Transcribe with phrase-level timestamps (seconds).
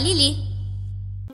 [0.00, 0.48] Lili.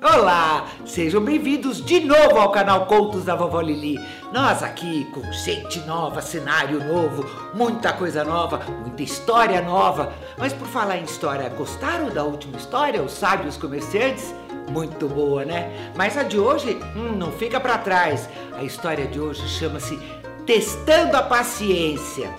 [0.02, 3.98] Olá, sejam bem-vindos de novo ao canal Contos da Vovó Lili.
[4.32, 7.24] Nós aqui com gente nova, cenário novo,
[7.54, 10.12] muita coisa nova, muita história nova.
[10.38, 14.34] Mas por falar em história, gostaram da última história, Os Sábios Comerciantes?
[14.70, 15.92] Muito boa, né?
[15.94, 18.28] Mas a de hoje, hum, não fica para trás.
[18.54, 19.98] A história de hoje chama-se
[20.46, 22.34] Testando a Paciência.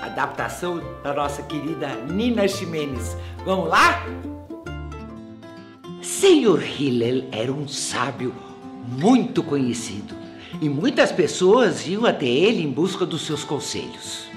[0.00, 3.16] Adaptação da nossa querida Nina Ximenes.
[3.44, 4.04] Vamos lá?
[6.20, 8.34] Senhor Hillel era um sábio
[8.88, 10.16] muito conhecido
[10.60, 14.28] e muitas pessoas iam até ele em busca dos seus conselhos.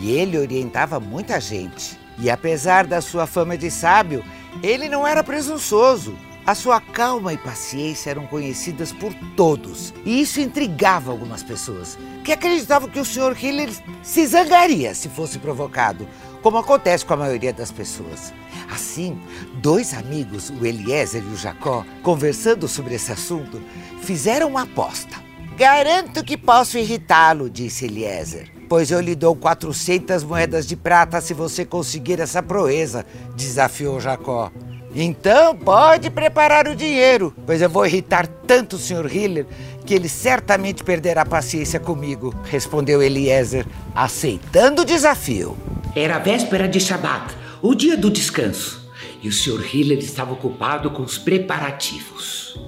[0.00, 1.98] E ele orientava muita gente.
[2.18, 4.24] E apesar da sua fama de sábio,
[4.62, 6.16] ele não era presunçoso.
[6.46, 12.32] A sua calma e paciência eram conhecidas por todos, e isso intrigava algumas pessoas, que
[12.32, 13.36] acreditavam que o Sr.
[13.38, 13.68] Hiller
[14.02, 16.08] se zangaria se fosse provocado,
[16.42, 18.32] como acontece com a maioria das pessoas.
[18.70, 19.18] Assim,
[19.54, 23.60] dois amigos, o Eliezer e o Jacó, conversando sobre esse assunto,
[24.00, 25.16] fizeram uma aposta.
[25.56, 31.34] Garanto que posso irritá-lo, disse Eliezer, pois eu lhe dou 400 moedas de prata se
[31.34, 34.52] você conseguir essa proeza, desafiou Jacó.
[34.94, 39.06] Então pode preparar o dinheiro, pois eu vou irritar tanto o Sr.
[39.14, 39.46] Hiller
[39.84, 45.56] que ele certamente perderá paciência comigo, respondeu Eliezer, aceitando o desafio.
[45.96, 48.90] Era a véspera de Shabat, o dia do descanso,
[49.22, 49.74] e o Sr.
[49.74, 52.58] Hiller estava ocupado com os preparativos.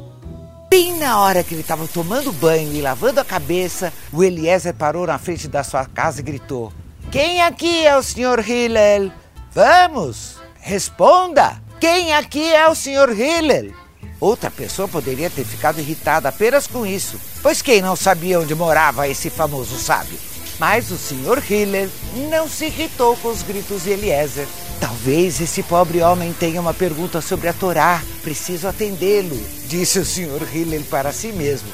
[0.71, 5.07] Bem na hora que ele estava tomando banho e lavando a cabeça, o Eliezer parou
[5.07, 6.73] na frente da sua casa e gritou:
[7.11, 8.49] Quem aqui é o Sr.
[8.49, 9.13] Hillel?
[9.53, 11.61] Vamos, responda!
[11.79, 13.11] Quem aqui é o Sr.
[13.11, 13.73] Hillel?
[14.19, 19.09] Outra pessoa poderia ter ficado irritada apenas com isso, pois quem não sabia onde morava
[19.09, 20.30] esse famoso sábio?
[20.61, 21.43] Mas o Sr.
[21.51, 21.89] Hiller
[22.31, 24.47] não se irritou com os gritos de Eliezer.
[24.79, 28.03] Talvez esse pobre homem tenha uma pergunta sobre a Torá.
[28.23, 30.47] Preciso atendê-lo, disse o Sr.
[30.55, 31.73] Hiller para si mesmo.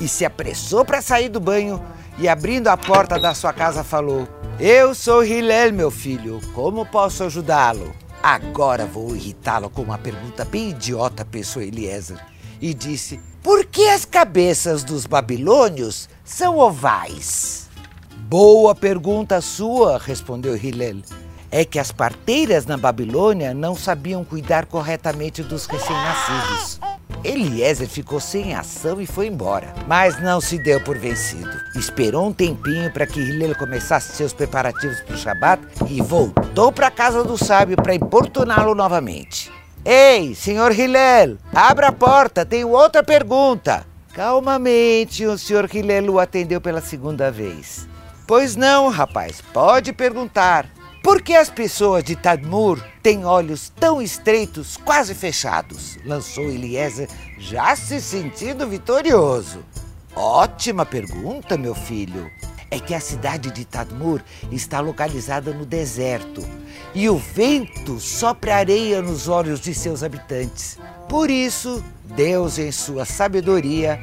[0.00, 1.80] E se apressou para sair do banho
[2.18, 4.28] e, abrindo a porta da sua casa, falou:
[4.58, 6.40] Eu sou Hillel, meu filho.
[6.52, 7.94] Como posso ajudá-lo?
[8.20, 12.18] Agora vou irritá-lo com uma pergunta bem idiota, pensou Eliezer.
[12.60, 17.63] E disse: Por que as cabeças dos babilônios são ovais?
[18.36, 21.02] Boa pergunta sua, respondeu Hillel.
[21.52, 26.80] É que as parteiras na Babilônia não sabiam cuidar corretamente dos recém-nascidos.
[27.22, 31.48] Eliezer ficou sem ação e foi embora, mas não se deu por vencido.
[31.76, 36.88] Esperou um tempinho para que Hillel começasse seus preparativos para o Shabat e voltou para
[36.88, 39.48] a casa do sábio para importuná-lo novamente.
[39.84, 43.86] Ei, senhor Hillel, abra a porta, tenho outra pergunta.
[44.12, 47.93] Calmamente, o senhor Hillel o atendeu pela segunda vez.
[48.26, 50.66] Pois não, rapaz, pode perguntar.
[51.02, 55.98] Por que as pessoas de Tadmur têm olhos tão estreitos, quase fechados?
[56.06, 59.62] Lançou Eliezer, já se sentindo vitorioso.
[60.16, 62.30] Ótima pergunta, meu filho.
[62.70, 66.42] É que a cidade de Tadmur está localizada no deserto
[66.94, 70.78] e o vento sopra areia nos olhos de seus habitantes.
[71.08, 71.84] Por isso,
[72.16, 74.00] Deus, em sua sabedoria,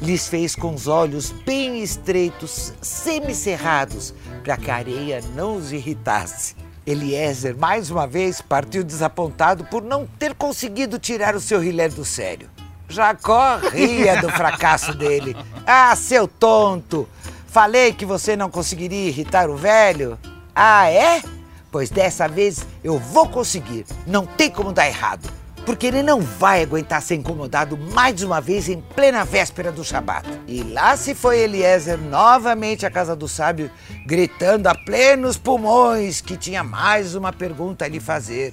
[0.00, 6.54] lhes fez com os olhos bem estreitos, semicerrados, para que a areia não os irritasse.
[6.86, 12.04] Eliezer, mais uma vez, partiu desapontado por não ter conseguido tirar o seu rilé do
[12.04, 12.50] sério.
[12.88, 15.36] Jacó ria do fracasso dele.
[15.64, 17.08] Ah, seu tonto!
[17.46, 20.18] Falei que você não conseguiria irritar o velho?
[20.52, 21.22] Ah, é?
[21.70, 23.86] Pois dessa vez eu vou conseguir.
[24.04, 25.30] Não tem como dar errado
[25.64, 30.28] porque ele não vai aguentar ser incomodado mais uma vez em plena véspera do Shabat.
[30.46, 33.70] E lá se foi Eliezer novamente à casa do sábio,
[34.06, 38.52] gritando a plenos pulmões que tinha mais uma pergunta a lhe fazer.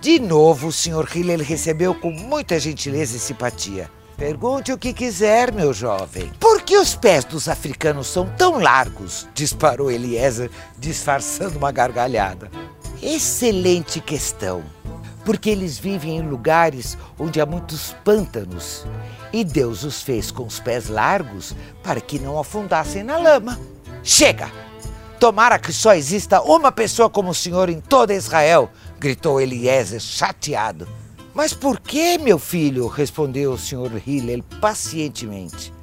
[0.00, 1.08] De novo, o Sr.
[1.14, 3.90] Hillel recebeu com muita gentileza e simpatia.
[4.16, 6.30] Pergunte o que quiser, meu jovem.
[6.40, 9.28] Por que os pés dos africanos são tão largos?
[9.34, 12.50] disparou Eliezer, disfarçando uma gargalhada.
[13.02, 14.64] Excelente questão
[15.26, 18.86] porque eles vivem em lugares onde há muitos pântanos.
[19.32, 21.52] E Deus os fez com os pés largos
[21.82, 23.58] para que não afundassem na lama.
[24.04, 24.48] Chega!
[25.18, 28.70] Tomara que só exista uma pessoa como o senhor em toda Israel,
[29.00, 30.86] gritou Eliezer, chateado.
[31.34, 32.86] Mas por que, meu filho?
[32.86, 35.74] respondeu o senhor Hillel pacientemente.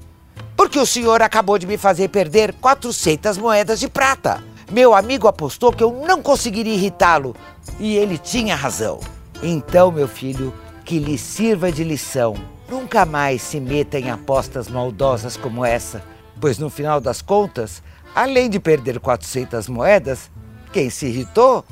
[0.55, 4.41] Porque o senhor acabou de me fazer perder 400 moedas de prata.
[4.71, 7.35] Meu amigo apostou que eu não conseguiria irritá-lo.
[7.77, 8.99] E ele tinha razão.
[9.43, 10.53] Então, meu filho,
[10.85, 12.33] que lhe sirva de lição.
[12.69, 16.01] Nunca mais se meta em apostas maldosas como essa,
[16.39, 17.83] pois no final das contas,
[18.15, 20.31] além de perder 400 moedas,
[20.71, 21.65] quem se irritou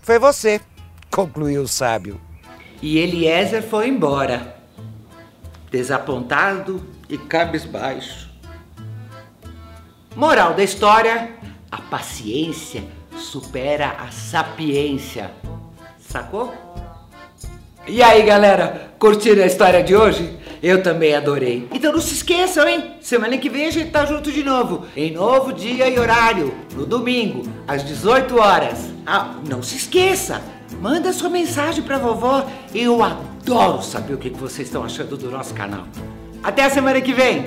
[0.00, 0.60] foi você,
[1.10, 2.20] concluiu o sábio.
[2.80, 4.56] E Eliezer foi embora,
[5.72, 8.30] desapontado e cabisbaixo.
[10.14, 11.32] Moral da história:
[11.70, 12.84] a paciência
[13.16, 15.32] supera a sapiência.
[15.98, 16.67] Sacou?
[17.88, 20.36] E aí, galera, curtiram a história de hoje?
[20.62, 21.66] Eu também adorei.
[21.72, 22.96] Então não se esqueçam, hein?
[23.00, 24.84] Semana que vem a gente tá junto de novo.
[24.94, 26.52] Em novo dia e horário.
[26.74, 28.90] No domingo, às 18 horas.
[29.06, 30.42] Ah, não se esqueça.
[30.82, 32.46] Manda sua mensagem pra vovó.
[32.74, 35.86] Eu adoro saber o que vocês estão achando do nosso canal.
[36.42, 37.44] Até a semana que vem.